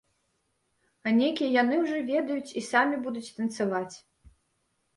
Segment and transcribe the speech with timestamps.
[1.07, 3.95] А нейкія яны ўжо ведаюць і самі будуць танцаваць.